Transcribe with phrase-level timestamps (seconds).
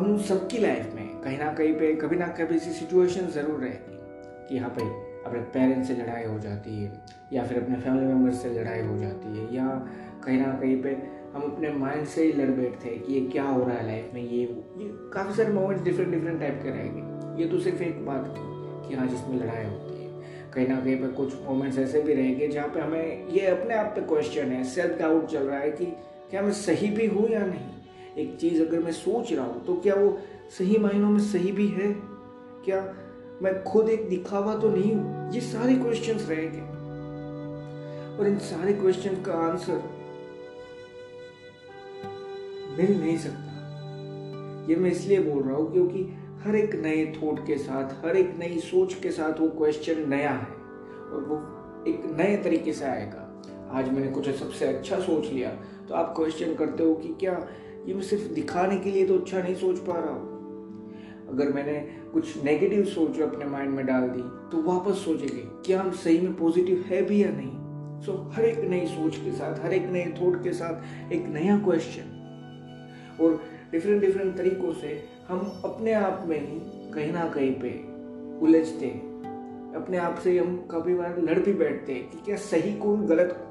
[0.00, 3.96] हम सबकी लाइफ में कहीं ना कहीं पे, कभी ना कभी ऐसी सिचुएशन ज़रूर रहेगी
[4.48, 4.84] कि यहाँ पे
[5.26, 6.92] अपने पेरेंट्स से लड़ाई हो जाती है,
[7.32, 9.66] या फिर अपने फैमिली मेंबर से लड़ाई हो जाती है, या
[10.24, 10.90] कहीं ना कहीं पे
[11.34, 14.14] हम अपने माइंड से ही लड़ बैठते हैं कि ये क्या हो रहा है लाइफ
[14.14, 14.40] में, ये
[14.78, 18.34] ये काफ़ी सारे मोमेंट्स डिफरेंट डिफरेंट टाइप के रहेंगे। ये तो सिर्फ़ एक बात
[18.88, 20.08] कि हाँ जिसमें लड़ाई होती है।
[20.54, 23.92] कहीं ना कहीं पर कुछ मोमेंट्स ऐसे भी रहेंगे जहाँ पे हमें ये अपने आप
[23.96, 25.92] पे क्वेश्चन है सेल्फ डाउट चल रहा है कि
[26.30, 27.68] क्या मैं सही भी हूँ या नहीं।
[28.18, 30.18] एक चीज़ अगर मैं सोच रहा हूँ तो क्या वो
[30.58, 31.92] सही मायनों में सही भी है?
[32.64, 32.82] क्या
[33.42, 35.32] मैं खुद एक दिखावा तो नहीं हूँ?
[35.32, 36.60] ये सारे क्वेश्चंस रहेंगे
[38.18, 39.82] और इन सारे क्वेश्चन का आंसर
[42.78, 46.02] मिल नहीं सकता। ये मैं इसलिए बोल रहा हूँ क्योंकि
[46.42, 50.30] हर एक नए थॉट के साथ, हर एक नई सोच के साथ वो क्वेश्चन नया
[50.30, 50.52] है
[51.06, 51.36] और वो
[51.90, 53.26] एक नए तरीके से आएगा।
[53.78, 55.50] आज मैंने कुछ सबसे अच्छा सोच लिया
[55.88, 57.32] तो आप क्वेश्चन करते हो कि क्या
[57.86, 60.28] ये मैं सिर्फ़ दिखाने के लिए तो अच्छा नहीं सोच पा रहा हूँ।
[61.28, 61.78] अगर मैंने
[62.12, 66.36] कुछ नेगेटिव सोच अपने माइंड में डाल दी तो वापस सोचेंगे क्या हम सही में
[66.36, 67.60] पॉजिटिव है भी या नहीं।
[68.00, 71.26] सो so, हर एक नई सोच के साथ हर एक नए थॉट के साथ एक
[71.26, 72.16] नया क्वेश्चन
[73.20, 73.40] और
[73.72, 76.60] डिफरेंट डिफरेंट तरीकों से हम अपने आप में ही
[76.92, 77.70] कहीं ना कहीं पे
[78.46, 78.86] उलझते
[79.76, 83.46] अपने आप से हम कभी बार लड़ भी बैठते कि क्या सही कौन गलत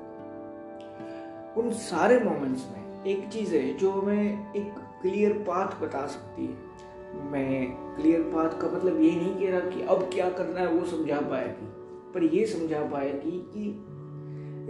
[1.58, 7.28] उन सारे मोमेंट्स में एक चीज़ है जो हमें एक क्लियर पाथ बता सकती है।
[7.32, 10.86] मैं क्लियर पाथ का मतलब ये नहीं कह रहा कि अब क्या करना है वो
[10.86, 11.68] समझा पाएगी,
[12.14, 13.70] पर ये समझा पाएगी कि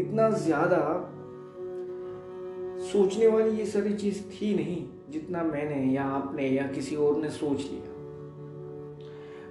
[0.03, 0.81] इतना ज़्यादा
[2.91, 7.29] सोचने वाली ये सारी चीज़ थी नहीं जितना मैंने या आपने या किसी और ने
[7.31, 7.97] सोच लिया।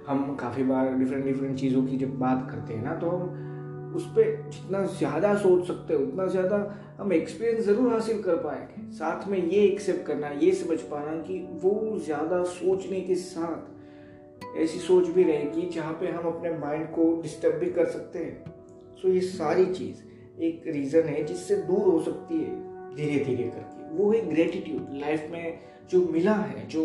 [0.07, 3.48] हम काफ़ी बार डिफरेंट डिफरेंट चीज़ों की जब बात करते हैं ना तो हम
[3.95, 6.57] उस पर जितना ज़्यादा सोच सकते हो, उतना ज़्यादा
[6.99, 11.39] हम एक्सपीरियंस ज़रूर हासिल कर पाएँगे। साथ में ये एक्सेप्ट करना, ये समझ पाना कि
[11.61, 17.11] वो ज़्यादा सोचने के साथ ऐसी सोच भी रहेगी जहाँ पे हम अपने माइंड को
[17.21, 18.53] डिस्टर्ब भी कर सकते हैं।
[19.01, 23.95] सो ये सारी चीज़ एक रीज़न है जिससे दूर हो सकती है धीरे धीरे करके।
[23.95, 25.59] वो है ग्रेटिट्यूड लाइफ में
[25.91, 26.83] जो मिला है, जो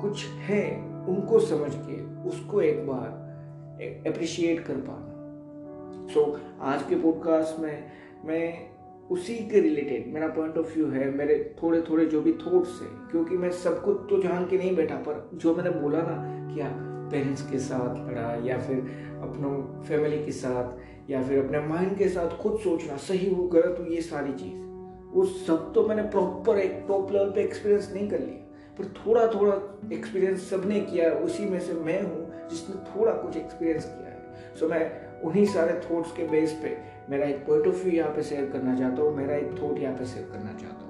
[0.00, 0.64] कुछ है,
[1.08, 3.26] उनको समझ के उसको एक बार
[4.06, 5.07] अप्रिशिएट कर पाना।
[6.08, 7.92] सो so, आज के पॉडकास्ट में
[8.24, 8.70] मैं
[9.10, 13.08] उसी के रिलेटेड मेरा पॉइंट ऑफ़ व्यू है मेरे थोड़े थोड़े जो भी थॉट्स हैं
[13.10, 16.60] क्योंकि मैं सब कुछ तो जान के नहीं बैठा पर जो मैंने बोला ना कि
[16.60, 16.74] आप
[17.12, 18.78] पेरेंट्स के साथ लड़ा या फिर
[19.22, 20.78] अपनों फैमिली के साथ
[21.10, 24.58] या फिर अपने माइंड के साथ खुद सोचना सही हो गलत हो ये सारी चीज़
[25.12, 28.44] वो सब तो मैंने प्रॉपर एक टॉप लेवल पे एक्सपीरियंस नहीं कर लिया
[28.78, 33.84] पर थोड़ा थोड़ा एक्सपीरियंस सबने किया उसी में से मैं हूँ जिसने थोड़ा कुछ एक्सपीरियंस
[33.84, 36.76] किया है। सो so, मैं उन्हीं सारे थॉट्स के बेस पे
[37.10, 39.94] मेरा एक पॉइंट ऑफ़ व्यू यहाँ पे शेयर करना चाहता हूँ मेरा एक थॉट यहाँ
[39.96, 40.86] पे शेयर करना चाहता हूँ।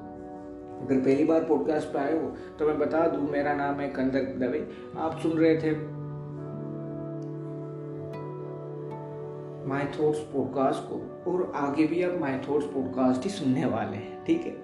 [0.80, 2.28] अगर पहली बार पॉडकास्ट पे आए हो
[2.58, 4.66] तो मैं बता दूँ मेरा नाम है कंदर दवे।
[4.98, 5.72] आप सुन रहे थे
[9.68, 14.24] माई थॉट्स पॉडकास्ट को और आगे भी आप माई थॉट्स पॉडकास्ट ही सुनने वाले हैं
[14.24, 14.56] ठीक है?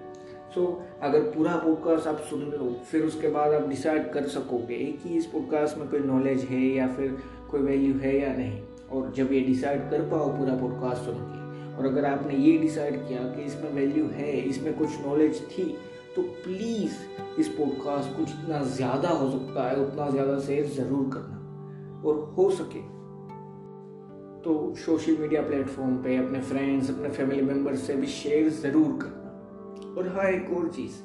[0.55, 4.77] सो so, अगर पूरा पॉडकास्ट आप सुन लो फिर उसके बाद आप डिसाइड कर सकोगे
[5.03, 7.17] कि इस पॉडकास्ट में कोई नॉलेज है या फिर
[7.51, 11.43] कोई वैल्यू है या नहीं। और जब ये डिसाइड कर पाओ पूरा पॉडकास्ट सुन के,
[11.75, 15.65] और अगर आपने ये डिसाइड किया कि इसमें वैल्यू है, इसमें कुछ नॉलेज थी
[16.15, 16.93] तो प्लीज़
[17.39, 22.49] इस पॉडकास्ट को जितना ज़्यादा हो सकता है, उतना ज़्यादा शेयर ज़रूर करना, और हो
[22.51, 22.79] सके।
[24.43, 29.93] तो सोशल मीडिया प्लेटफॉर्म पे अपने फ्रेंड्स अपने फैमिली मेंबर्स से भी शेयर ज़रूर करना।
[29.97, 31.01] और हाँ एक और चीज़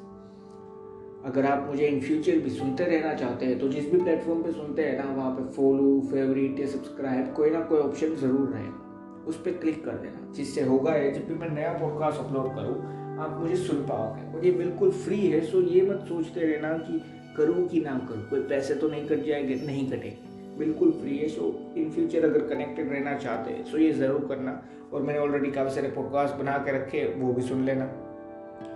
[1.27, 4.53] अगर आप मुझे इन फ्यूचर भी सुनते रहना चाहते हैं तो जिस भी प्लेटफॉर्म पे
[4.53, 9.25] सुनते हैं ना, वहाँ पे फॉलो फेवरेट या सब्सक्राइब कोई ना कोई ऑप्शन ज़रूर रहेगा
[9.29, 13.19] उस पर क्लिक कर देना, जिससे होगा है जब भी मैं नया पॉडकास्ट अपलोड करूँ,
[13.19, 17.03] आप मुझे सुन पाओगे। और ये बिल्कुल फ्री है सो ये मत सोचते रहना कि
[17.37, 20.17] करूँ कि ना करूँ। कोई पैसे तो नहीं कट जाएँगे, नहीं कटेंगे।
[20.59, 24.61] बिल्कुल फ्री है सो इन फ्यूचर अगर कनेक्टेड रहना चाहते हैं सो ये ज़रूर करना।
[24.93, 27.85] और मैंने ऑलरेडी काफ़ी सारे पॉडकास्ट बना के रखे वो भी सुन लेना।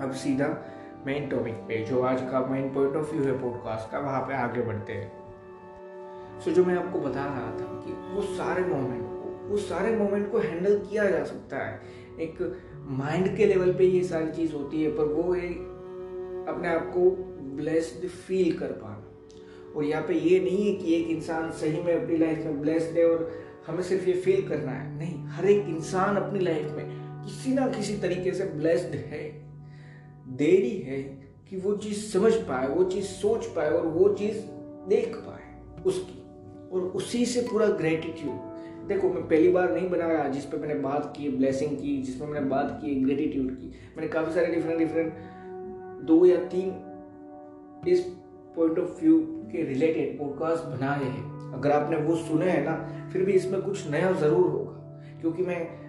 [0.01, 0.47] अब सीधा
[1.07, 4.35] मेन टॉपिक पे जो आज का मेन पॉइंट ऑफ़ व्यू है पॉडकास्ट का वहाँ पे
[4.35, 5.13] आगे बढ़ते हैं।
[6.41, 9.97] सो so, जो मैं आपको बता रहा था कि वो सारे मोमेंट को वो सारे
[9.97, 11.81] मोमेंट को हैंडल किया जा सकता है।
[12.21, 15.55] एक माइंड के लेवल पे ये सारी चीज़ होती है पर वो है
[16.47, 17.11] अपने आप को
[17.57, 19.11] ब्लेस्ड फील कर पाना।
[19.77, 22.99] और यहाँ पे ये नहीं है कि एक इंसान सही में अपनी लाइफ में ब्लेस्ड
[22.99, 23.33] है और
[23.67, 26.87] हमें सिर्फ़ ये फील करना है। नहीं हर एक इंसान अपनी लाइफ में
[27.25, 29.44] किसी ना किसी तरीके से ब्लेस्ड है।
[30.25, 31.03] देरी है
[31.51, 34.41] कि वो चीज़ समझ पाए, वो चीज़ सोच पाए और वो चीज़
[34.89, 36.21] देख पाए उसकी।
[36.73, 38.53] और उसी से पूरा ग्रेटिट्यूड
[38.89, 42.27] देखो, मैं पहली बार नहीं बनाया जिस पर मैंने बात की ब्लेसिंग की, जिस पर
[42.27, 43.67] मैंने बात की ग्रेटिट्यूड की।
[43.97, 45.13] मैंने काफ़ी सारे डिफरेंट डिफरेंट
[46.07, 46.75] दो या तीन
[47.89, 48.01] इस
[48.57, 49.19] पॉइंट ऑफ़ व्यू
[49.53, 53.91] के रिलेटेड पॉडकास्ट बनाए हैं। अगर आपने वो सुने हैं ना, फिर भी इसमें कुछ
[53.91, 55.84] नया ज़रूर होगा, क्योंकि मैं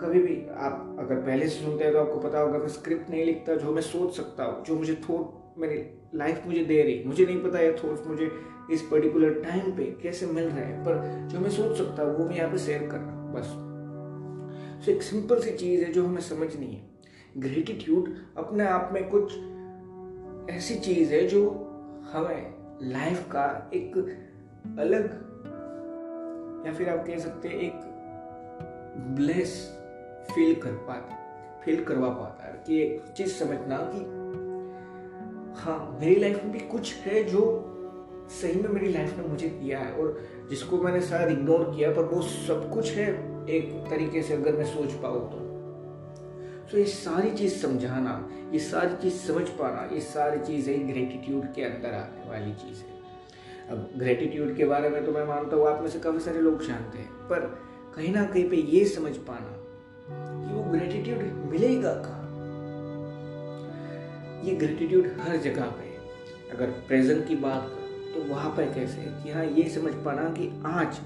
[0.00, 3.24] कभी भी आप अगर पहले से सुनते हैं तो आपको पता होगा मैं स्क्रिप्ट नहीं
[3.24, 5.78] लिखता, जो मैं सोच सकता हूँ, जो मुझे थॉट मेरी
[6.14, 8.30] लाइफ मुझे दे रही मुझे नहीं पता ये थॉट्स मुझे
[8.72, 12.24] इस पर्टिकुलर टाइम पे कैसे मिल रहे हैं, पर जो मैं सोच सकता हूँ, वो
[12.24, 16.04] मैं यहाँ पे शेयर कर रहा हूँ, बस। तो एक सिंपल सी चीज़ है जो
[16.06, 16.80] हमें समझनी है।
[17.38, 19.32] ग्रेटिट्यूड अपने आप में कुछ
[20.50, 21.42] ऐसी चीज़ है जो
[22.12, 23.96] हमें लाइफ का एक
[24.78, 25.04] अलग,
[26.66, 27.88] या फिर आप कह सकते हैं एक
[29.16, 29.52] ब्लेस
[30.34, 31.16] फील कर पाता
[31.64, 33.98] फील करवा पाता है। कि एक चीज़ समझना कि
[35.60, 37.42] हाँ मेरी लाइफ में भी कुछ है जो
[38.30, 40.18] सही में मेरी लाइफ में मुझे दिया है और
[40.50, 43.06] जिसको मैंने शायद इग्नोर किया पर वो सब कुछ है
[43.50, 45.38] एक तरीके से अगर मैं सोच पाऊँ तो।
[46.70, 51.62] तो ये सारी चीज़ समझाना, ये सारी चीज़ समझ पाना, ये सारी चीज़ें ग्रेटिट्यूड के
[51.62, 52.98] अंदर आने वाली चीज़ है।
[53.70, 56.66] अब ग्रेटिट्यूड के बारे में तो मैं मानता हूँ, आप में से काफ़ी सारे लोग
[56.66, 57.40] जानते हैं, पर
[57.96, 59.59] कहीं ना कहीं पे ये समझ पाना
[60.72, 62.18] ग्रेटिट्यूड मिलेगा कहाँ
[64.44, 65.88] ये ग्रेटिट्यूड हर जगह पे
[66.56, 70.22] अगर प्रेजेंट की बात करें तो वहाँ पर कैसे है कि हाँ ये समझ पाना
[70.22, 70.98] कि आज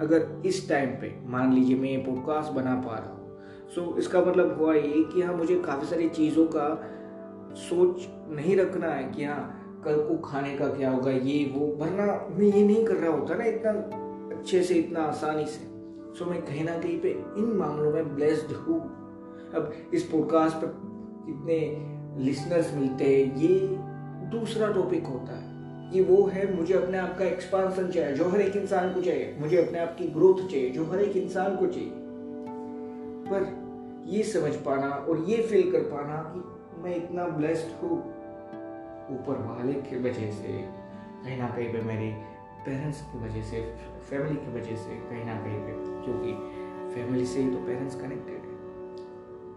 [0.00, 3.38] अगर इस टाइम पे, मान लीजिए मैं ये पॉडकास्ट बना पा रहा हूँ
[3.74, 6.68] सो इसका मतलब हुआ ये कि हाँ मुझे काफ़ी सारी चीज़ों का
[7.54, 12.06] सोच नहीं रखना है कि हाँ कल को खाने का क्या होगा, ये, वो, वरना
[12.06, 13.70] मैं ये नहीं कर रहा होता ना इतना
[14.36, 15.64] अच्छे से, इतना आसानी से।
[16.18, 19.01] सो मैं कहीं ना कहीं पे इन मामलों में ब्लेस्ड हूँ।
[19.54, 20.66] अब इस पॉडकास्ट पर
[21.26, 21.58] कितने
[22.24, 23.58] लिसनर्स मिलते हैं, ये
[24.30, 25.52] दूसरा टॉपिक होता है।
[25.94, 29.36] ये वो है, मुझे अपने आप का एक्सपांसन चाहिए, जो हर एक इंसान को चाहिए।
[29.38, 31.92] मुझे अपने आप की ग्रोथ चाहिए, जो हर एक इंसान को चाहिए।
[33.26, 33.62] पर
[34.06, 36.40] ये समझ पाना और ये फील कर पाना कि
[36.82, 37.98] मैं इतना ब्लेस्ड हूँ,
[39.12, 40.82] ऊपर वाले की वजह से,
[41.24, 42.10] कहीं ना कहीं पे मेरे
[42.66, 43.74] पेरेंट्स की वजह से
[44.10, 45.72] फैमिली की वजह से, कहीं ना कहीं पे,
[46.04, 46.32] क्योंकि
[46.94, 48.41] फैमिली से ही तो पेरेंट्स कनेक्टेड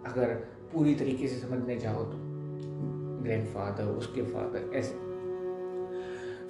[0.05, 0.33] अगर
[0.73, 2.17] पूरी तरीके से समझने जाओ तो।
[3.23, 4.93] ग्रैंड फादर उसके फादर ऐसे।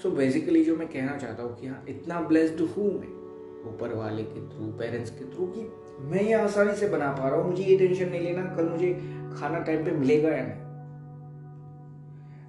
[0.01, 3.13] सो so बेसिकली जो मैं कहना चाहता हूँ कि हाँ इतना ब्लेस्ड हूँ मैं
[3.73, 5.61] ऊपर वाले के थ्रू पेरेंट्स के थ्रू कि
[5.99, 8.93] मैं ये आसानी से बना पा रहा हूँ, मुझे ये टेंशन नहीं लेना, कल मुझे
[9.39, 10.65] खाना टाइम पे मिलेगा या नहीं।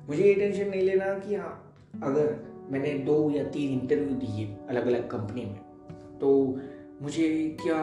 [0.08, 2.36] मुझे ये टेंशन नहीं लेना कि हाँ अगर
[2.70, 6.58] मैंने दो या तीन इंटरव्यू दिए अलग अलग कंपनी में तो
[7.02, 7.78] मुझे क्या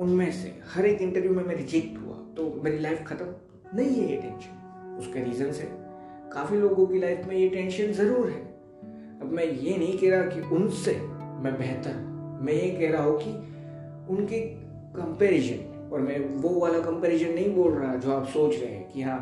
[0.00, 3.26] उनमें से हर एक इंटरव्यू में मैं रिजेक्ट हुआ तो मेरी लाइफ खत्म।
[3.76, 5.68] नहीं है ये टेंशन उसके रीजन से
[6.32, 8.40] काफ़ी लोगों की लाइफ में ये टेंशन ज़रूर है।
[9.20, 10.92] अब मैं ये नहीं कह रहा कि उनसे
[11.42, 11.94] मैं बेहतर
[12.42, 13.30] मैं ये कह रहा हूँ कि
[14.14, 14.40] उनके
[14.96, 19.02] कंपैरिजन और मैं वो वाला कंपैरिजन नहीं बोल रहा जो आप सोच रहे हैं कि
[19.02, 19.18] हाँ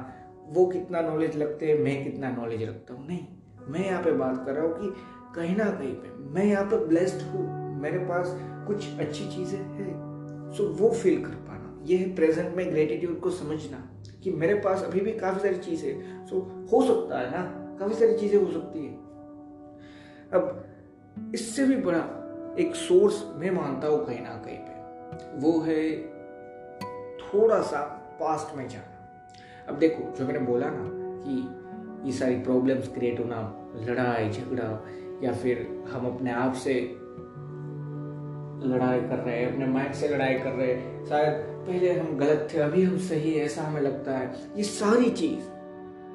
[0.48, 3.26] वो कितना नॉलेज लगते हैं, मैं कितना नॉलेज रखता हूँ। नहीं,
[3.68, 4.94] मैं यहाँ पे बात कर रहा हूँ कि
[5.34, 7.44] कहीं ना कहीं पे मैं यहाँ पे ब्लेस्ड हूँ।
[7.80, 8.34] मेरे पास
[8.66, 10.11] कुछ अच्छी चीज़ें हैं।
[10.56, 13.78] सो वो फील कर पाना। ये है प्रेजेंट में ग्रेटिट्यूड को समझना
[14.24, 16.40] कि मेरे पास अभी भी काफ़ी सारी चीज़ है। सो
[16.72, 17.42] हो सकता है ना,
[17.78, 18.92] काफ़ी सारी चीज़ें हो सकती है।
[20.32, 20.64] अब,
[21.34, 21.98] इससे भी बड़ा
[22.58, 24.72] एक सोर्स मैं मानता हूँ कहीं ना कहीं पे,
[25.38, 25.82] वो है
[27.18, 27.80] थोड़ा सा
[28.20, 30.88] पास्ट में जाना। अब देखो, जो मैंने बोला ना
[31.24, 33.40] कि ये सारी प्रॉब्लम्स क्रिएट होना,
[33.76, 34.84] लड़ाई, झगड़ा,
[35.22, 36.74] या फिर हम अपने आप से
[38.64, 41.32] लड़ाई कर रहे हैं, अपने माइंड से लड़ाई कर रहे हैं। शायद
[41.66, 45.44] पहले हम गलत थे, अभी हम सही है, ऐसा हमें लगता है। ये सारी चीज़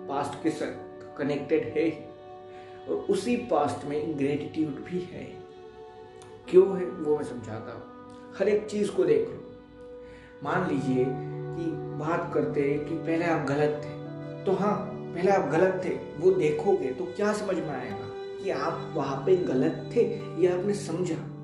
[0.08, 2.08] पास्ट के साथ कनेक्टेड है।
[2.90, 5.34] और उसी पास्ट में ग्रेटिट्यूड भी है।
[6.50, 7.84] क्यों है, वो मैं समझाता हूँ।
[8.40, 9.54] हर एक चीज़ को देख लो।
[10.44, 13.98] मान लीजिए कि बात करते हैं कि पहले आप गलत थे।
[14.46, 14.76] तो हाँ
[15.16, 18.10] पहले आप गलत थे, वो देखोगे तो क्या समझ में आएगा
[18.44, 20.02] कि आप वहाँ पे गलत थे,
[20.40, 21.37] या आपने समझा।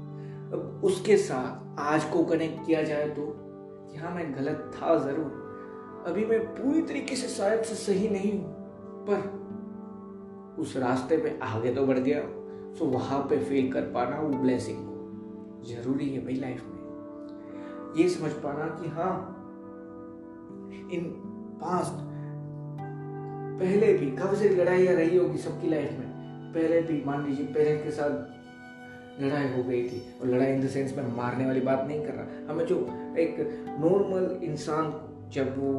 [0.84, 3.26] उसके साथ आज को कनेक्ट किया जाए तो
[3.92, 5.42] कि हाँ मैं गलत था ज़रूर।
[6.08, 8.54] अभी मैं पूरी तरीके से शायद से सही नहीं हूँ,
[9.10, 12.22] पर उस रास्ते पे आगे तो बढ़ गया
[12.80, 14.80] तो वहाँ पे फील कर पाना वो ब्लेसिंग
[15.66, 19.14] ज़रूरी है भाई लाइफ में। ये समझ पाना कि हाँ
[20.94, 21.04] इन
[21.62, 22.02] पास्ट
[23.60, 26.08] पहले भी काफ़ी सारी लड़ाइयाँ रही होगी सबकी लाइफ में?
[26.54, 28.33] पहले भी, मान लीजिए पेरेंट्स के साथ
[29.22, 32.14] लड़ाई हो गई थी। और लड़ाई इन द सेंस में मारने वाली बात नहीं कर
[32.14, 32.78] रहा। हमें जो
[33.20, 33.36] एक
[33.82, 34.94] नॉर्मल इंसान
[35.34, 35.72] जब वो,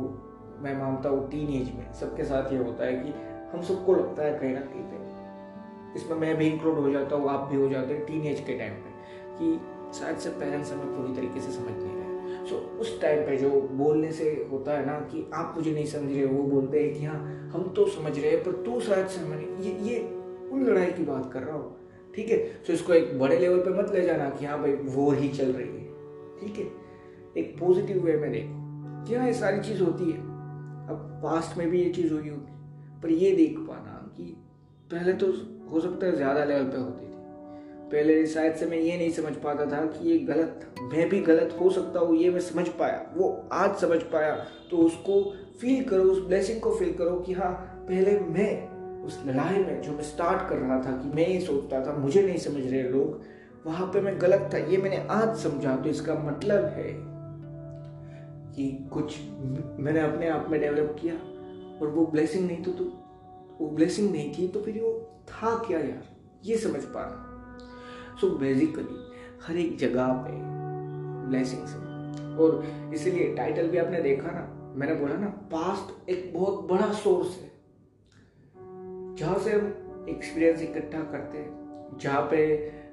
[0.62, 3.12] मैं मानता हूँ टीन एज में सबके साथ ये होता है कि
[3.52, 5.02] हम सबको लगता है कहीं ना कहीं पे,
[5.96, 8.58] इसमें मैं भी इंक्लूड हो जाता हूँ, आप भी हो जाते हैं टीन एज के
[8.58, 8.90] टाइम पे,
[9.38, 13.36] कि शायद से पेरेंट्स हमें पूरी तरीके से समझ नहीं रहे। सो उस टाइम पे
[13.36, 16.92] जो बोलने से होता है ना कि आप मुझे नहीं समझ रहे, वो बोलते हैं
[16.94, 20.00] कि हाँ हम तो समझ रहे हैं, पर तू शायद से समझ ये ये
[20.52, 21.76] उन लड़ाई की बात कर रहा हूँ।
[22.16, 22.38] ठीक है?
[22.38, 25.52] तो इसको एक बड़े लेवल पे मत ले जाना कि हाँ भाई, वो ही चल
[25.52, 25.84] रही है।
[26.40, 26.84] ठीक है?
[27.42, 28.64] एक पॉजिटिव वे में देखो।
[29.04, 30.18] कि हाँ ये सारी चीज़ होती है?
[30.88, 32.52] अब पास्ट में भी ये चीज़ हुई होगी।
[33.02, 34.22] पर ये देख पाना कि
[34.90, 35.26] पहले तो
[35.70, 37.14] हो सकता है ज़्यादा लेवल पे होती थी।
[37.84, 41.20] पहले शायद से मैं ये नहीं समझ पाता था कि ये गलत था। मैं भी
[41.20, 45.84] गलत हो सकता हूँ, ये मैं समझ पाया। वो आज समझ पाया। तो उसको फील
[45.84, 47.52] करो, उस ब्लेसिंग को फील करो कि हाँ
[47.88, 48.73] पहले मैं
[49.04, 52.22] उस लड़ाई में जो मैं स्टार्ट कर रहा था कि मैं ये सोचता था मुझे
[52.22, 53.22] नहीं समझ रहे लोग
[53.66, 57.14] वहाँ पे मैं गलत था ये मैंने आज समझा तो इसका मतलब है
[58.52, 59.18] कि कुछ
[59.80, 61.14] मैंने अपने आप में डेवलप किया
[61.80, 62.84] और वो ब्लेसिंग नहीं तो, तो
[63.60, 66.02] वो ब्लेसिंग नहीं थी तो फिर वो था क्या यार?
[66.44, 67.30] ये समझ पाना
[68.20, 69.10] सो बेसिकली
[69.46, 70.32] हर एक जगह पे
[71.28, 71.76] ब्लेसिंग से
[72.36, 77.28] और इसीलिए टाइटल भी आपने देखा ना मैंने बोला ना पास्ट एक बहुत बड़ा सोर्स
[77.42, 77.53] है।
[79.18, 82.38] जहाँ से हम एक्सपीरियंस इकट्ठा करते हैं, जहाँ पे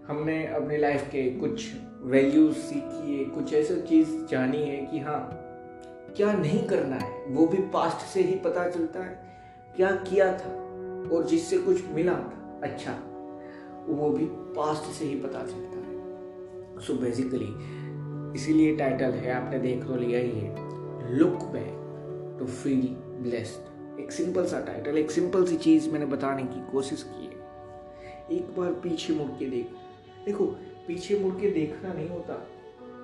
[0.08, 1.66] हमने अपनी लाइफ के कुछ
[2.04, 5.20] वैल्यूज़ सीखी है, कुछ ऐसा चीज़ जानी है कि हाँ
[6.18, 9.20] क्या नहीं करना है, वो भी पास्ट से ही पता चलता है,
[9.75, 10.54] क्या किया था
[11.16, 12.92] और जिससे कुछ मिला था अच्छा
[13.88, 14.25] वो भी
[14.56, 17.54] पास्ट से ही पता चलता है। सो बेसिकली
[18.36, 22.88] इसीलिए टाइटल है, आपने देख तो लिया ही है look back to feel
[23.22, 23.70] blessed
[24.01, 28.55] एक सिंपल सा टाइटल एक सिंपल सी चीज़ मैंने बताने की कोशिश की है। एक
[28.58, 29.74] बार पीछे मुड़ के देख।
[30.25, 30.46] देखो,
[30.88, 32.38] पीछे मुड़ के देखना नहीं होता।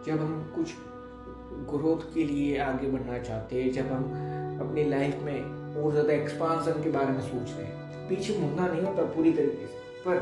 [0.07, 0.67] जब हम कुछ
[1.69, 4.03] ग्रोथ के लिए आगे बढ़ना चाहते हैं, जब हम
[4.67, 5.41] अपनी लाइफ में
[5.75, 9.67] और ज़्यादा एक्सपांसन के बारे में सोच रहे हैं पीछे मुड़ना नहीं होता पूरी तरीके
[9.67, 10.15] से। पर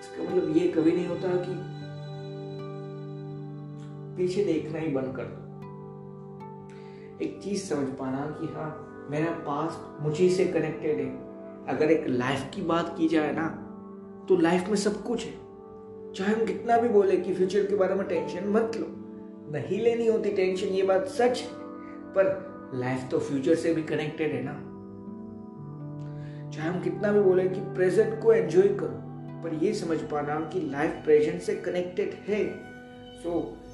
[0.00, 1.54] इसका मतलब ये कभी नहीं होता कि
[4.16, 5.44] पीछे देखना ही बंद कर दो।
[7.24, 11.10] एक चीज़ समझ पाना कि हाँ मेरा पास्ट मुझे से कनेक्टेड है।
[11.68, 13.46] अगर एक लाइफ की बात की जाए ना
[14.28, 15.32] तो लाइफ में सब कुछ है।
[16.12, 18.86] चाहे हम कितना भी बोले कि फ्यूचर के बारे में टेंशन मत लो।
[19.52, 21.48] नहीं लेनी होती टेंशन ये बात सच है।
[22.14, 22.30] पर
[22.74, 24.52] लाइफ तो फ्यूचर से भी कनेक्टेड है ना।
[26.50, 29.04] चाहे हम कितना भी बोले कि प्रेजेंट को एंजॉय करो
[29.42, 32.44] पर ये समझ पाना कि लाइफ प्रेजेंट से कनेक्टेड है।
[33.22, 33.65] सो so,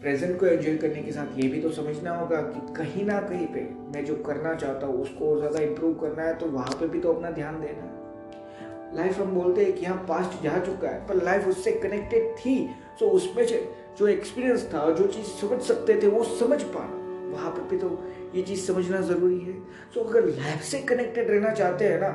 [0.00, 3.46] प्रेजेंट को एंजॉय करने के साथ ये भी तो समझना होगा कि कहीं ना कहीं
[3.46, 3.60] पे
[3.94, 7.12] मैं जो करना चाहता हूँ, उसको ज़्यादा इम्प्रूव करना है तो वहाँ पे भी तो
[7.12, 11.22] अपना ध्यान देना है। लाइफ हम बोलते हैं कि हाँ पास्ट जा चुका है, पर
[11.24, 12.54] लाइफ उससे कनेक्टेड थी
[13.00, 16.96] सो उसमें से जो एक्सपीरियंस था, जो चीज़ समझ सकते थे, वो समझ पाना।
[17.30, 17.88] वहाँ पर भी तो
[18.34, 19.54] ये चीज़ समझना ज़रूरी है।
[19.94, 22.10] सो अगर लाइफ से कनेक्टेड रहना चाहते हैं ना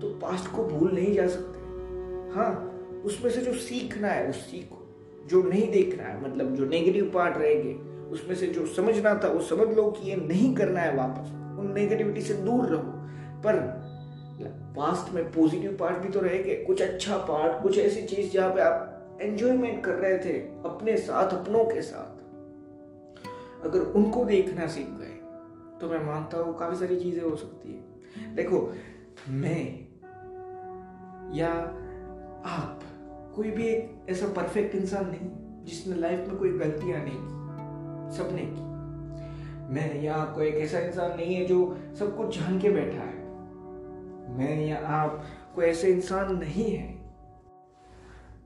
[0.00, 1.58] तो पास्ट को भूल नहीं जा सकते।
[2.34, 2.52] हाँ
[3.04, 4.68] उसमें से जो सीखना है, उस सीख
[5.26, 7.74] जो नहीं देख रहा है मतलब जो नेगेटिव पार्ट रहेंगे,
[8.10, 11.72] उसमें से जो समझना था, वो समझ लो कि ये नहीं करना है वापस। उन
[11.74, 12.92] नेगेटिविटी से दूर रहो।
[13.42, 13.56] पर
[14.76, 18.60] पास्ट में पॉजिटिव पार्ट भी तो रहेंगे। कुछ अच्छा पार्ट कुछ ऐसी चीज़ जहाँ पे
[18.60, 25.18] आप एंजॉयमेंट कर रहे थे, अपने साथ, अपनों के साथ। अगर उनको देखना सीख गए
[25.80, 28.58] तो मैं मानता हूँ काफ़ी सारी चीज़ें हो सकती है। देखो,
[29.28, 29.82] मैं
[31.34, 31.52] या
[32.46, 32.80] आप
[33.36, 35.30] कोई भी एक ऐसा परफेक्ट इंसान नहीं,
[35.64, 38.72] जिसने लाइफ में कोई गलतियाँ नहीं की, सबने की।
[39.74, 43.20] मैं या कोई एक ऐसा इंसान नहीं है जो सब कुछ जान के बैठा है।
[44.38, 45.24] मैं या आप
[45.54, 47.02] कोई ऐसे इंसान नहीं है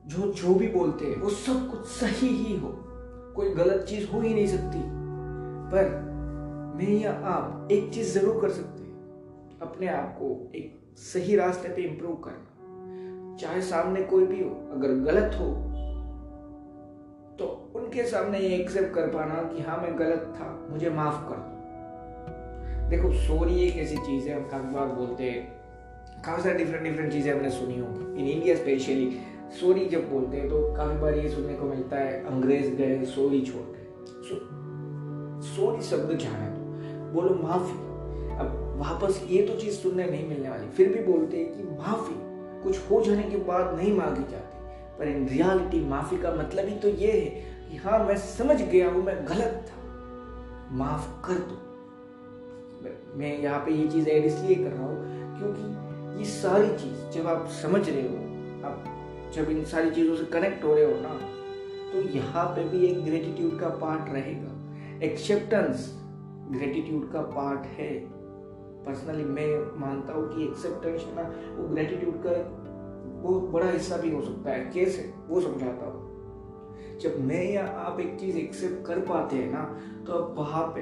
[0.07, 2.69] जो जो भी बोलते हैं, वो सब कुछ सही ही हो।
[3.35, 4.81] कोई गलत चीज़ हो ही नहीं सकती।
[5.71, 5.89] पर
[6.75, 11.69] मैं या आप एक चीज़ ज़रूर कर सकते हैं। अपने आप को एक सही रास्ते
[11.69, 12.56] पे इंप्रूव करना।
[13.39, 15.45] चाहे सामने कोई भी हो, अगर गलत हो
[17.39, 21.35] तो उनके सामने ये एक्सेप्ट कर पाना कि हाँ मैं गलत था, मुझे माफ़ कर
[21.37, 25.41] दो। देखो सॉरी एक ऐसी चीज़ है, हम काफ़ी बार बोलते हैं,
[26.25, 29.09] काफ़ी सारी डिफरेंट डिफरेंट चीज़ें हमने सुनी होंगी इन इंडिया स्पेशली
[29.61, 33.41] सॉरी जब बोलते हैं तो काफ़ी बार ये सुनने को मिलता है, अंग्रेज़ गए सॉरी
[33.41, 33.85] छोड़ गए।
[35.47, 37.77] सॉरी शब्द जाने दो। बोलो, माफ़ी।
[38.37, 42.26] अब वापस ये तो चीज़ सुनने नहीं मिलने वाली। फिर भी बोलते हैं कि माफ़ी।
[42.63, 44.55] कुछ हो जाने के बाद नहीं मांगी जाती।
[44.99, 47.29] पर इन रियलिटी माफ़ी का मतलब ही तो ये है
[47.69, 49.77] कि हाँ मैं समझ गया हूँ, मैं गलत था।
[50.71, 51.65] माफ़ कर दो।
[53.17, 57.27] मैं यहाँ पे ये चीज़ ऐड इसलिए कर रहा हूँ क्योंकि ये सारी चीज़, जब
[57.27, 58.15] आप समझ रहे हो,
[58.67, 61.19] आप जब इन सारी चीज़ों से कनेक्ट हो रहे हो ना
[61.91, 64.51] तो यहाँ पे भी एक ग्रेटिट्यूड का पार्ट रहेगा।
[65.05, 65.93] एक्सेप्टेंस
[66.51, 68.16] ग्रेटिट्यूड का पार्ट है।
[68.87, 71.23] पर्सनली मैं मानता हूँ कि एक्सेप्टेंस ना,
[71.57, 72.31] वो ग्रेटिट्यूड का
[73.21, 76.05] बहुत बड़ा हिस्सा भी हो सकता है। कैसे वो समझाता हूँ।
[77.01, 79.63] जब मैं या आप एक चीज़ एक्सेप्ट कर पाते हैं ना
[80.07, 80.81] तो अब वहाँ पे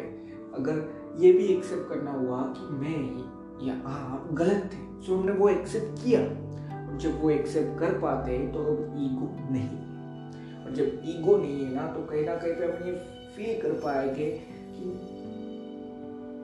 [0.58, 0.78] अगर
[1.20, 6.04] ये भी एक्सेप्ट करना हुआ कि मैं या आप गलत थे सो हमने वो एक्सेप्ट
[6.04, 11.38] किया। और जब वो एक्सेप्ट कर पाते हैं तो अब ईगो नहीं और जब ईगो
[11.38, 12.94] नहीं है ना तो कहीं ना कहीं पे हम ये
[13.36, 14.30] फील कर पाएँगे
[14.76, 15.15] कि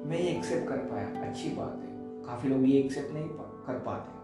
[0.06, 1.90] मैं ये एक्सेप्ट कर पाया। अच्छी बात है।
[2.26, 3.28] काफ़ी लोग ये एक्सेप्ट नहीं
[3.68, 4.20] कर पाते।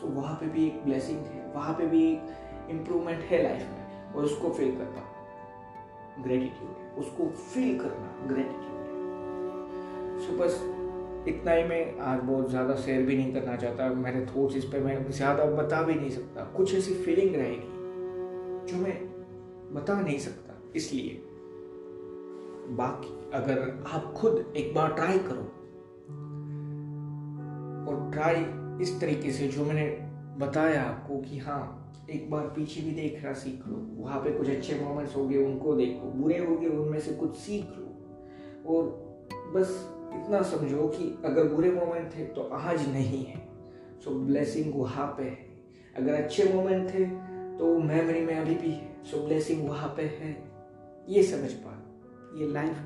[0.00, 3.62] सो so, वहाँ पे भी एक ब्लेसिंग है। वहाँ पे भी एक इम्प्रूवमेंट है लाइफ
[3.62, 5.02] में। और उसको फील करना
[6.22, 10.62] ग्रेटिट्यूड उसको फील करना ग्रेटिट्यूड है। सो बस
[11.28, 14.80] इतना ही मैं आज बहुत ज़्यादा शेयर भी नहीं करना चाहता। मेरे थॉट्स इस पर
[14.80, 18.96] मैं ज़्यादा बता भी नहीं सकता। कुछ ऐसी फीलिंग रहेगी जो मैं
[19.74, 21.22] बता नहीं सकता। इसलिए
[22.76, 25.42] बाकी अगर आप खुद एक बार ट्राई करो।
[27.90, 28.46] और ट्राई
[28.82, 29.86] इस तरीके से जो मैंने
[30.46, 34.80] बताया आपको कि हाँ एक बार पीछे भी देखना सीख लो। वहाँ पे कुछ अच्छे
[34.80, 37.84] मोमेंट्स हो गए उनको देखो। बुरे हो गए उनमें से कुछ सीख लो।
[38.66, 38.84] और
[39.54, 43.48] बस इतना समझो कि अगर बुरे मोमेंट थे तो आज नहीं है।
[44.04, 45.48] सो ब्लेसिंग वहाँ पे है।
[45.96, 47.04] अगर अच्छे मोमेंट थे
[47.58, 50.36] तो मेमोरी में अभी भी है। सो ब्लेसिंग वहाँ पे है।
[51.08, 51.74] ये समझ पा
[52.40, 52.78] ये लाइफ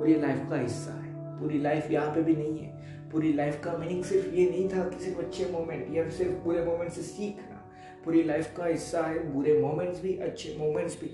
[0.00, 2.74] और ये लाइफ का हिस्सा है। पूरी लाइफ यहाँ पे भी नहीं है।
[3.10, 6.64] पूरी लाइफ का मीनिंग सिर्फ़ ये नहीं था कि सिर्फ़ अच्छे मोमेंट या सिर्फ़ बुरे
[6.64, 7.62] मोमेंट से सीखना।
[8.04, 11.10] पूरी लाइफ का हिस्सा है, बुरे मोमेंट्स भी, अच्छे मोमेंट्स भी।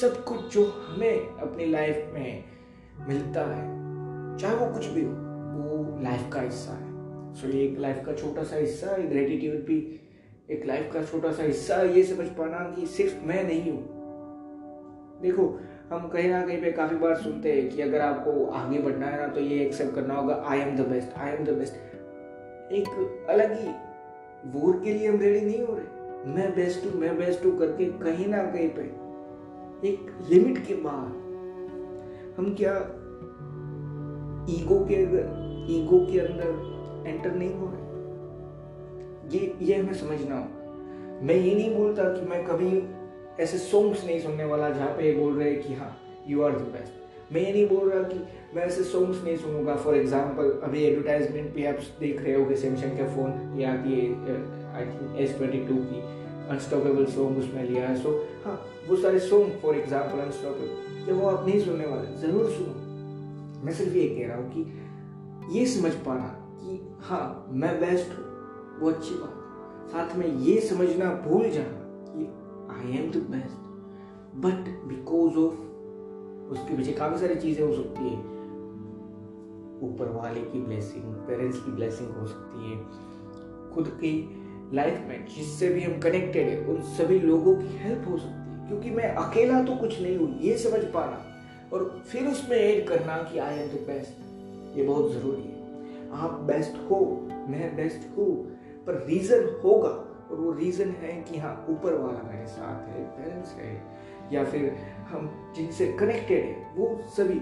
[0.00, 2.44] सब कुछ जो हमें अपनी लाइफ में
[3.08, 3.64] मिलता है,
[4.38, 6.94] चाहे वो कुछ भी हो, वो लाइफ का हिस्सा है।
[7.34, 10.00] सो ये एक लाइफ का छोटा सा हिस्सा है ग्रेटिट्यूड भी
[10.50, 13.82] एक लाइफ का छोटा सा हिस्सा ये समझ पाना कि सिर्फ़ मैं नहीं हूँ।
[15.22, 19.06] देखो हम कहीं ना कहीं पे काफ़ी बार सुनते हैं कि अगर आपको आगे बढ़ना
[19.06, 21.74] है ना तो ये एक्सेप्ट करना होगा I am the best I am the best
[22.72, 22.88] एक
[23.30, 23.68] अलग ही
[24.50, 27.84] वोर के लिए हम रेडी नहीं हो रहे। मैं बेस्ट हूँ, मैं बेस्ट हूँ करके
[27.84, 28.82] कहीं ना कहीं पे
[29.88, 31.24] एक लिमिट के बाद
[32.38, 32.74] हम क्या
[34.54, 35.00] ईगो के
[35.76, 37.84] ईगो के अंदर एंटर नहीं हो रहे?
[39.36, 40.46] ये ये हमें समझना हो
[41.26, 42.70] मैं ये नहीं बोलता कि मैं कभी
[43.40, 45.96] ऐसे सॉन्ग्स नहीं सुनने वाला जहाँ पे ये बोल रहे हैं कि हाँ
[46.28, 48.18] यू आर द बेस्ट मैं ये नहीं बोल रहा कि
[48.54, 52.96] मैं ऐसे सॉन्ग्स नहीं सुनूँगा। फॉर एग्ज़ाम्पल अभी एडवर्टाइजमेंट पे आप देख रहे हो सैमसंग
[52.96, 54.00] के फ़ोन या कि
[54.74, 56.00] I think S twenty two की।
[56.50, 58.10] अनस्टॉपेबल सॉन्ग उसमें लिया है। सो
[58.44, 63.64] हाँ वो सारे सॉन्ग फॉर एग्ज़ाम्पल अनस्टॉपेबल जब वो आप नहीं सुनने वाले। ज़रूर सुनो।
[63.64, 66.28] मैं सिर्फ़ ये कह रहा हूँ कि ये समझ पाना
[66.60, 68.24] कि हाँ मैं बेस्ट हूँ,
[68.80, 72.28] वो अच्छी बात। साथ में ये समझना भूल जाना कि
[72.70, 73.66] I am the best
[74.36, 75.66] but because of
[76.52, 78.16] उसके पीछे काफ़ी सारी चीज़ें हो सकती है।
[79.82, 82.76] ऊपर वाले की ब्लेसिंग पेरेंट्स की ब्लेसिंग हो सकती है।
[83.74, 84.42] खुद की
[84.74, 88.68] लाइफ में जिससे भी हम कनेक्टेड है, उन सभी लोगों की हेल्प हो सकती है।
[88.68, 91.26] क्योंकि मैं अकेला तो कुछ नहीं हूँ, ये समझ पाना।
[91.72, 94.12] और फिर उसमें ऐड करना कि आई एम द बेस्ट
[94.78, 95.56] ये बहुत ज़रूरी है।
[96.12, 98.46] आप बेस्ट हो, मैं बेस्ट हूँ,
[98.86, 103.52] पर रीज़न होगा। और वो रीज़न है कि हाँ ऊपर वाला मेरे साथ है पेरेंट्स
[103.52, 103.82] है
[104.32, 104.76] या फिर
[105.08, 107.40] हम जिनसे कनेक्टेड है वो सभी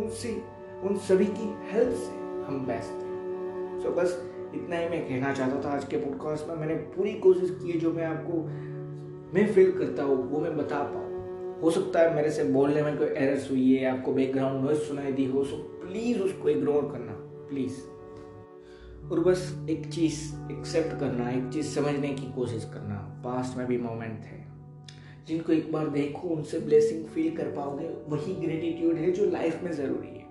[0.00, 0.42] उनसे
[0.82, 2.12] उन सभी की हेल्प से
[2.46, 6.48] हम बेस्ट हैं। सो so, बस इतना ही मैं कहना चाहता था आज के पॉडकास्ट
[6.48, 8.38] में। मैंने पूरी कोशिश की है जो मैं आपको
[9.34, 12.96] मैं फील करता हूँ वो मैं बता पाऊँ। हो सकता है मेरे से बोलने में
[12.98, 17.12] कोई एरर्स हुई है आपको बैकग्राउंड नॉइज़ सुनाई दी हो सो प्लीज़ उसको इग्नोर करना
[17.48, 17.76] प्लीज़
[19.10, 23.78] और बस एक चीज़ एक्सेप्ट करना, एक चीज़ समझने की कोशिश करना पास्ट में भी
[23.78, 24.42] मोमेंट थे
[25.26, 29.72] जिनको एक बार देखो, उनसे ब्लेसिंग फील कर पाओगे, वही ग्रेटिट्यूड है जो लाइफ में
[29.72, 30.22] ज़रूरी है।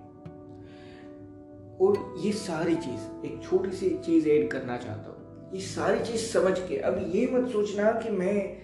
[1.80, 6.20] और ये सारी चीज़, एक छोटी सी चीज़ ऐड करना चाहता हूँ। ये सारी चीज़
[6.20, 8.62] समझ के, अब ये मत सोचना कि मैं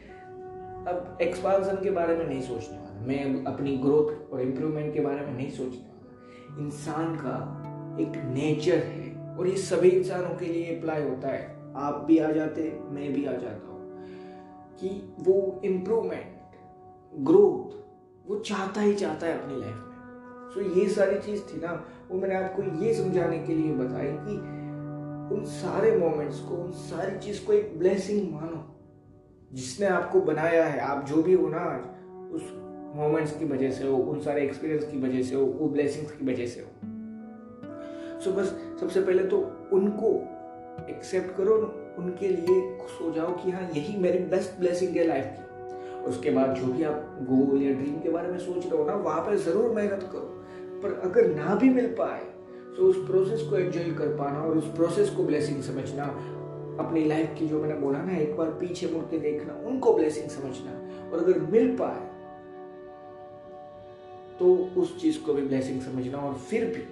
[0.85, 5.21] अब एक्सपांसन के बारे में नहीं सोचने वाला। मैं अपनी ग्रोथ और इम्प्रूवमेंट के बारे
[5.21, 7.65] में नहीं सोचने वाला। इंसान का
[8.01, 9.08] एक नेचर है।
[9.39, 13.25] और ये सभी इंसानों के लिए अप्लाई होता है। आप भी आ जाते, मैं भी
[13.25, 13.79] आ जाता हूँ।
[14.81, 16.39] कि वो इम्प्रूवमेंट
[17.15, 17.79] ग्रोथ
[18.29, 19.89] वो चाहता ही चाहता है अपनी लाइफ में।
[20.55, 24.59] सो ये सारी चीज़ थी ना, वो मैंने आपको ये समझाने के लिए बताई कि
[25.35, 28.75] उन सारे मोमेंट्स को, उन सारी चीज़ को एक ब्लेसिंग मानो।
[29.53, 31.83] जिसने आपको बनाया है, आप जो भी हो ना आज,
[32.33, 32.55] उस
[32.97, 36.27] मोमेंट्स की वजह से हो, उन सारे एक्सपीरियंस की वजह से हो, वो ब्लेसिंग्स की
[36.27, 36.98] वजह से हो।
[38.25, 39.39] सो बस सबसे पहले तो
[39.73, 40.15] उनको
[40.91, 41.55] एक्सेप्ट करो,
[41.99, 46.31] उनके लिए खुश हो जाओ कि हाँ यही मेरी बेस्ट ब्लेसिंग है लाइफ की। उसके
[46.31, 49.21] बाद जो भी आप गोल या ड्रीम के बारे में सोच रहे हो ना, वहाँ
[49.23, 50.35] पर ज़रूर मेहनत करो।
[50.83, 52.21] पर अगर ना भी मिल पाए
[52.77, 56.05] तो उस प्रोसेस को एंजॉय कर पाना और उस प्रोसेस को ब्लेसिंग समझना।
[56.81, 60.29] अपनी लाइफ की जो मैंने बोला ना, एक बार पीछे मुड़ के देखना, उनको ब्लेसिंग
[60.31, 62.07] समझना। और अगर मिल पाए
[64.39, 66.83] तो उस चीज़ को भी ब्लेसिंग समझना और फिर भी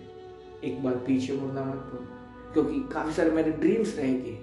[0.65, 4.39] एक बार पीछे मुड़ना मत भूलना क्योंकि काफ़ी सारे मेरे ड्रीम्स रहेंगे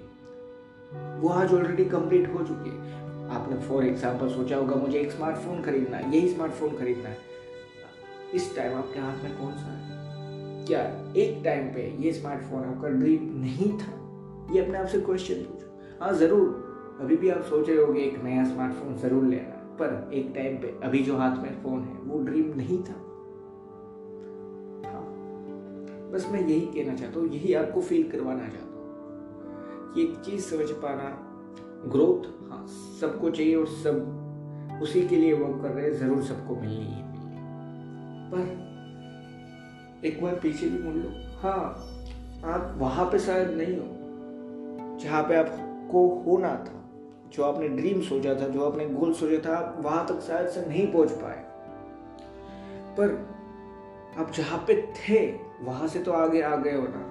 [1.20, 5.62] वो आज ऑलरेडी कंप्लीट हो चुके हैं। आपने फॉर एग्ज़ाम्पल सोचा होगा, मुझे एक स्मार्टफ़ोन
[5.62, 7.18] खरीदना है, यही स्मार्टफ़ोन खरीदना है।
[8.34, 10.64] इस टाइम आपके हाथ में कौन सा है?
[10.66, 10.80] क्या
[11.16, 13.92] एक टाइम पे ये स्मार्टफ़ोन आपका ड्रीम नहीं था?
[14.54, 18.22] ये अपने आप से क्वेश्चन पूछो। हाँ ज़रूर। अभी भी आप सोच रहे होगे, एक
[18.24, 22.22] नया स्मार्टफ़ोन ज़रूर लेना। पर एक टाइम पे अभी जो हाथ में फ़ोन है, वो
[22.24, 22.94] ड्रीम नहीं था।
[26.14, 30.70] बस मैं यही कहना चाहता हूँ, यही आपको फील करवाना चाहता हूँ। एक चीज़ समझ
[30.82, 31.08] पाना
[31.92, 32.66] ग्रोथ हाँ
[33.00, 37.02] सबको चाहिए और सब उसी के लिए वर्क कर रहे हैं, ज़रूर सबको मिलनी है
[38.30, 41.64] पर एक बार पीछे भी मुड़ लो। हाँ
[42.44, 46.80] आप वहाँ पे शायद नहीं हो, जहाँ पे आपको होना था,
[47.34, 50.66] जो आपने ड्रीम सोचा था, जो आपने गोल सोचा था, आप वहाँ तक शायद से
[50.68, 51.42] नहीं पहुँच पाए।
[52.98, 53.16] पर
[54.18, 55.20] आप जहाँ पे थे
[55.64, 57.02] वहाँ से तो आगे आ गए हो ना।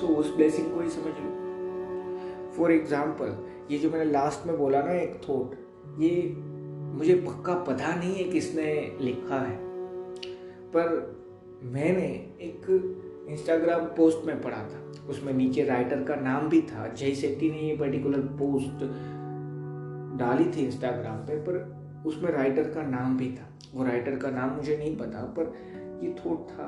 [0.00, 3.36] सो उस ब्लेसिंग को ही समझ लो। फॉर एग्ज़ाम्पल
[3.70, 5.54] ये जो मैंने लास्ट में बोला ना एक थॉट
[5.98, 6.10] ये
[6.96, 9.56] मुझे पक्का पता नहीं है किसने लिखा है।
[10.72, 10.88] पर
[11.64, 12.06] मैंने
[12.40, 17.50] एक इंस्टाग्राम पोस्ट में पढ़ा था। उसमें नीचे राइटर का नाम भी था। जय सेट्टी
[17.50, 18.84] ने ये पर्टिकुलर पोस्ट
[20.18, 24.50] डाली थी इंस्टाग्राम पे, पर उसमें राइटर का नाम भी था। वो राइटर का नाम
[24.50, 25.52] मुझे नहीं पता, पर
[26.04, 26.66] ये थोट था।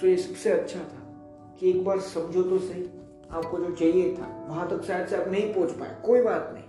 [0.00, 2.82] सो ये सबसे अच्छा था कि एक बार समझो तो सही,
[3.30, 6.64] आपको जो चाहिए था, वहाँ तक शायद से आप नहीं पहुँच पाए, कोई बात नहीं।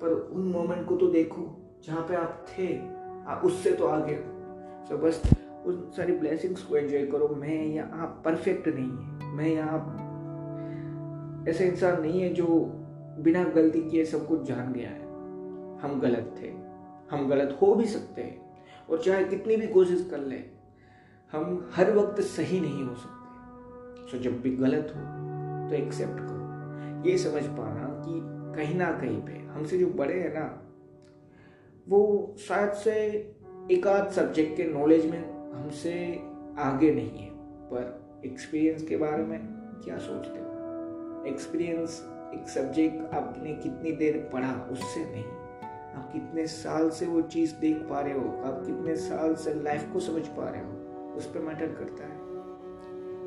[0.00, 1.42] पर उन मोमेंट को तो देखो,
[1.86, 2.76] जहाँ पे आप थे,
[3.26, 5.22] आप उससे तो आगे हो। सो बस
[5.66, 9.78] उन सारी ब्लेसिंग्स को एंजॉय करो, मैं यहाँ परफेक्ट नहीं है, मैं यहाँ
[11.48, 12.46] ऐसा इंसान नहीं है जो
[13.18, 15.00] बिना गलती किए सब कुछ जान गया है।
[15.82, 16.48] हम गलत थे,
[17.10, 18.40] हम गलत हो भी सकते हैं,
[18.90, 20.36] और चाहे कितनी भी कोशिश कर ले
[21.32, 25.00] हम हर वक्त सही नहीं हो सकते। सो जब भी गलत हो
[25.68, 28.20] तो एक्सेप्ट करो। ये समझ पाना कि
[28.56, 30.62] कहीं ना कहीं पे हमसे जो बड़े हैं ना,
[31.88, 32.94] वो शायद से
[33.70, 36.22] एक आध सब्जेक्ट के नॉलेज में हमसे
[36.58, 37.30] आगे नहीं है।
[37.66, 39.40] पर एक्सपीरियंस के बारे में
[39.84, 41.24] क्या सोचते हो?
[41.26, 42.02] एक्सपीरियंस
[42.34, 45.24] एक सब्जेक्ट आपने कितनी देर पढ़ा, उससे नहीं।
[45.94, 48.42] आप कितने साल से वो चीज़ देख पा रहे हो?
[48.44, 50.81] आप कितने साल से लाइफ को समझ पा रहे हो?
[51.16, 52.20] उस पर मैटर करता है।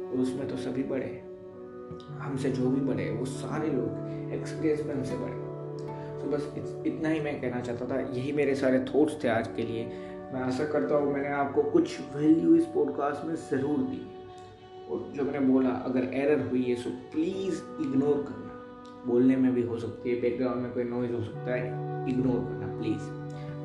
[0.06, 1.12] और उसमें तो सभी बड़े
[2.20, 5.44] हमसे जो भी बड़े वो सारे लोग एक्सपीरियंस में हमसे बड़े
[6.20, 6.54] तो बस
[6.88, 9.86] इतना ही मैं कहना चाहता था। यही मेरे सारे थॉट्स थे आज के लिए।
[10.34, 14.02] मैं आशा करता हूँ मैंने आपको कुछ वैल्यू इस पॉडकास्ट में ज़रूर दी।
[14.90, 18.52] और जो मैंने बोला, अगर एरर हुई है सो प्लीज़ इग्नोर करना।
[19.06, 22.68] बोलने में भी हो सकती है बैकग्राउंड में कोई नॉइज़ हो सकता है इग्नोर करना
[22.78, 23.10] प्लीज़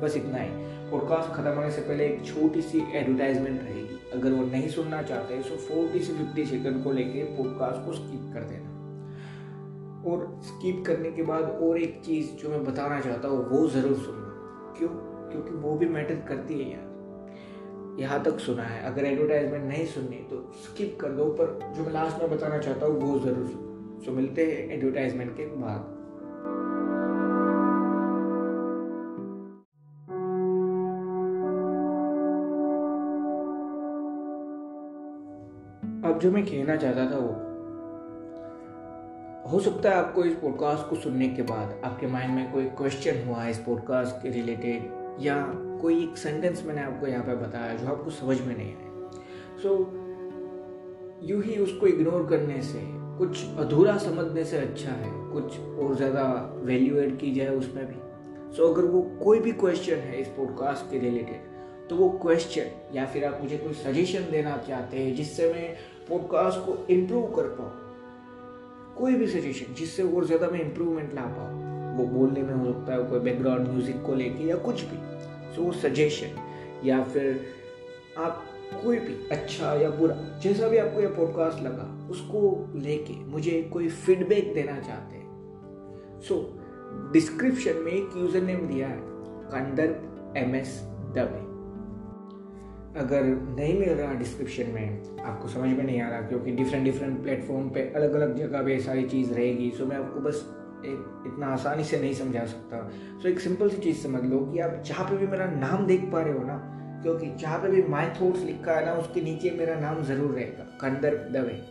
[0.01, 0.49] बस इतना ही।
[0.91, 5.41] पॉडकास्ट ख़त्म होने से पहले एक छोटी सी एडवर्टाइजमेंट रहेगी। अगर वो नहीं सुनना चाहते
[5.41, 8.71] सो फोर्टी से फिफ्टी सेकंड को लेके पॉडकास्ट को स्किप कर देना।
[10.11, 13.97] और स्किप करने के बाद और एक चीज़ जो मैं बताना चाहता हूँ, वो ज़रूर
[13.97, 14.89] सुनना। क्यों?
[15.31, 16.91] क्योंकि वो भी मैटर करती है यार।
[17.99, 21.93] यहाँ तक सुना है। अगर एडवर्टाइजमेंट नहीं सुननी तो स्किप कर दो, पर जो मैं
[21.93, 26.00] लास्ट में बताना चाहता हूँ, वो ज़रूर सुनो। सो मिलते हैं एडवर्टाइजमेंट के बाद।
[36.21, 37.51] जो मैं कहना चाहता था वो।
[39.51, 43.27] हो सकता है आपको इस पॉडकास्ट को सुनने के बाद आपके माइंड में कोई क्वेश्चन
[43.27, 44.89] हुआ इस पॉडकास्ट के रिलेटेड
[45.21, 45.35] या
[45.81, 49.09] कोई एक सेंटेंस मैंने आपको यहाँ पे बताया जो आपको समझ में नहीं आया।
[49.63, 52.79] सो so, यूँ ही उसको इग्नोर करने से
[53.17, 57.99] कुछ अधूरा समझने से अच्छा है कुछ और ज़्यादा वैल्यू एड की जाए उसमें भी।
[58.55, 61.50] सो so, अगर वो कोई भी क्वेश्चन है इस पॉडकास्ट के रिलेटेड
[61.91, 65.73] तो वो क्वेश्चन या फिर आप मुझे कोई सजेशन देना चाहते हैं जिससे मैं
[66.09, 68.95] पॉडकास्ट को इम्प्रूव कर पाऊँ?
[68.97, 71.97] कोई भी सजेशन जिससे और ज़्यादा मैं इम्प्रूवमेंट ला पाऊँ?
[71.97, 74.97] वो बोलने में हो सकता है कोई बैकग्राउंड म्यूज़िक को लेके या कुछ भी।
[75.55, 77.45] सो वो सजेशन या फिर
[78.17, 78.43] आप
[78.83, 83.89] कोई भी अच्छा या बुरा, जैसा भी आपको ये पॉडकास्ट लगा, उसको लेके मुझे कोई
[83.89, 86.41] फीडबैक देना चाहते हैं। सो
[87.13, 88.99] डिस्क्रिप्शन में एक यूज़र नेम दिया है
[89.51, 90.81] कंदर्प एम एस
[91.15, 91.50] दबे
[92.97, 97.21] अगर नहीं मिल रहा डिस्क्रिप्शन में, आपको समझ में नहीं आ रहा, क्योंकि डिफरेंट डिफरेंट
[97.23, 100.43] प्लेटफॉर्म पे अलग अलग जगह पे सारी चीज़ रहेगी सो मैं आपको बस
[100.85, 102.77] एक इतना आसानी से नहीं समझा सकता।
[103.21, 106.03] सो एक सिंपल सी चीज़ समझ लो कि आप जहाँ पे भी मेरा नाम देख
[106.11, 106.57] पा रहे हो ना,
[107.03, 110.63] क्योंकि जहाँ पे भी माई थॉट्स लिखा है ना, उसके नीचे मेरा नाम ज़रूर रहेगा,
[110.81, 111.61] कंदर दवे।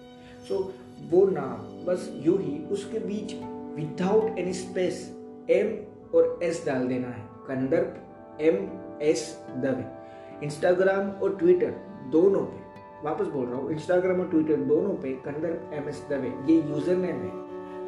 [0.49, 0.73] सो
[1.11, 3.35] वो नाम बस यू ही उसके बीच
[3.77, 5.07] विदाउट एनी स्पेस
[5.51, 5.77] एम
[6.15, 8.69] और एस डाल देना है, Kandarp M
[9.03, 10.00] S Dave.
[10.43, 11.75] Instagram और ट्विटर
[12.13, 12.59] दोनों पे।
[13.05, 16.97] वापस बोल रहा हूँ इंस्टाग्राम और ट्विटर दोनों पे कंदर एम एस दवे ये यूज़र
[16.97, 17.33] नेम है।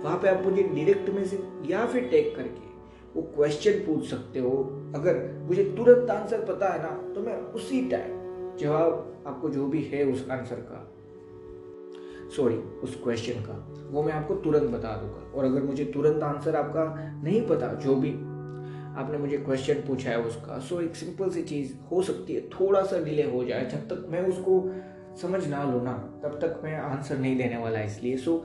[0.02, 2.70] वहाँ पे आप मुझे डायरेक्ट मैसेज या फिर टैग करके
[3.14, 4.50] वो क्वेश्चन पूछ सकते हो।
[4.96, 9.82] अगर मुझे तुरंत आंसर पता है ना तो मैं उसी टाइम जवाब आपको जो भी
[9.84, 10.88] है उस आंसर का
[12.36, 13.54] सॉरी उस क्वेश्चन का,
[13.90, 16.84] वो मैं आपको तुरंत बता दूँगा। और अगर मुझे तुरंत आंसर आपका
[17.22, 18.10] नहीं पता, जो भी
[18.92, 22.82] आपने मुझे क्वेश्चन पूछा है उसका। सो एक सिंपल सी चीज़ हो सकती है। थोड़ा
[22.82, 24.60] सा डिले हो जाए, जब तक मैं उसको
[25.22, 28.44] समझ ना लूँ ना, तब तक मैं आंसर नहीं देने वाला इसलिए। सो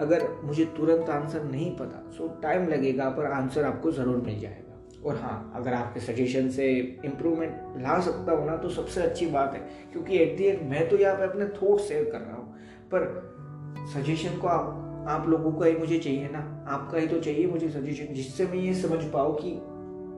[0.00, 4.66] अगर मुझे तुरंत आंसर नहीं पता सो टाइम लगेगा, पर आंसर आपको ज़रूर मिल जाएगा।
[5.04, 6.68] और हाँ अगर आपके सजेशन से
[7.04, 9.60] इम्प्रूवमेंट ला सकता हूँ ना तो सबसे अच्छी बात है,
[9.92, 12.54] क्योंकि एट दी एंड मैं तो यहाँ पे अपने थॉट शेयर कर रहा हूँ।
[12.92, 14.76] पर सजेशन को आप
[15.08, 18.54] आप लोगों का ही मुझे चाहिए ना। आपका ही तो चाहिए मुझे सजेशन जिससे मैं
[18.54, 19.50] ये समझ पाऊँ कि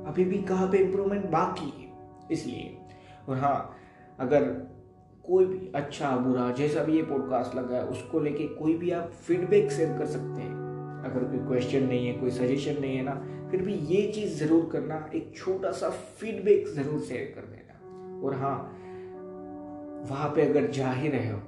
[0.07, 1.91] अभी भी कहाँ पे इम्प्रूवमेंट बाकी है?
[2.33, 2.77] इसलिए,
[3.29, 3.77] और हाँ
[4.19, 4.45] अगर
[5.25, 9.11] कोई भी अच्छा बुरा, जैसा भी ये पॉडकास्ट लगा है, उसको लेके कोई भी आप
[9.27, 10.51] फीडबैक शेयर कर सकते हैं।
[11.05, 13.15] अगर कोई क्वेश्चन नहीं है, कोई सजेशन नहीं है ना,
[13.51, 18.35] फिर भी ये चीज़ ज़रूर करना, एक छोटा सा फीडबैक ज़रूर शेयर कर देना। और
[18.35, 18.57] हाँ
[20.11, 21.38] वहाँ पे अगर जा ही रहे हो,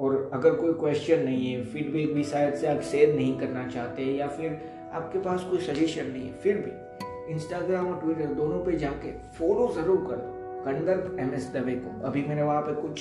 [0.00, 4.04] और अगर कोई क्वेश्चन नहीं है फीडबैक भी शायद से आप शेयर नहीं करना चाहते,
[4.04, 4.58] या फिर
[4.92, 6.70] आपके पास कोई सजेशन नहीं है, फिर भी
[7.30, 10.16] इंस्टाग्राम और ट्विटर दोनों पे जाके फॉलो ज़रूर कर
[10.66, 13.00] दो एम एस दवे को। अभी मैंने वहाँ पे कुछ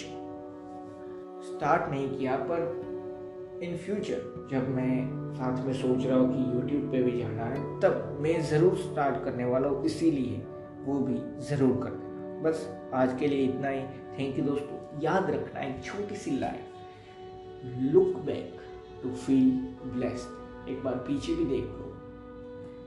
[1.46, 6.92] स्टार्ट नहीं किया, पर इन फ्यूचर जब मैं साथ में सोच रहा हूँ कि यूट्यूब
[6.92, 10.42] पे भी जाना है, तब मैं ज़रूर स्टार्ट करने वाला हूँ। इसीलिए
[10.86, 12.02] वो भी ज़रूर कर
[12.44, 13.82] बस आज के लिए इतना ही।
[14.20, 18.60] थैंक यू दोस्तों। याद रखना, एक छोटी सी line look back
[19.04, 19.50] to feel
[19.86, 21.93] blessed एक बार पीछे भी देख लो।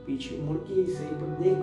[0.07, 1.57] पीछे मुड़ के सही पर देख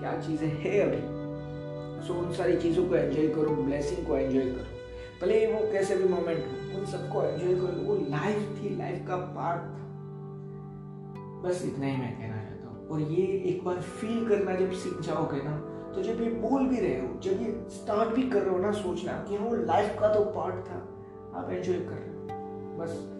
[0.00, 4.80] क्या चीज़ें है अभी। सो उन सारी चीज़ों को एंजॉय करो ब्लेसिंग को एंजॉय करो।
[5.20, 9.16] भले वो कैसे भी मोमेंट हो, उन सबको एंजॉय करो। वो लाइफ थी लाइफ का
[9.36, 9.90] पार्ट था।
[11.42, 15.00] बस इतना ही मैं कहना चाहता हूँ। और ये एक बार फील करना जब सीख
[15.00, 15.56] जाओगे ना
[15.94, 18.70] तो जब ये बोल भी रहे हो, जब ये स्टार्ट भी कर रहे हो ना
[18.72, 20.76] सोचना कि हाँ वो लाइफ का तो पार्ट था,
[21.34, 23.11] आप एंजॉय कर रहे हो। बस।